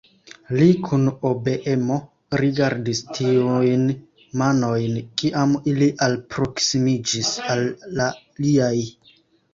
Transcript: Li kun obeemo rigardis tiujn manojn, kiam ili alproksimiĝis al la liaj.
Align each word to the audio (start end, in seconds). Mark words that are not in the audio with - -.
Li 0.59 0.67
kun 0.85 1.03
obeemo 1.31 1.97
rigardis 2.41 3.01
tiujn 3.19 3.85
manojn, 4.43 4.97
kiam 5.23 5.53
ili 5.73 5.91
alproksimiĝis 6.07 7.31
al 7.57 7.67
la 8.01 8.09
liaj. 8.43 8.75